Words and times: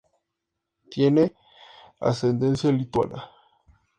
Tiene 0.89 1.31
ascendencia 1.99 2.71
lituana. 2.71 3.29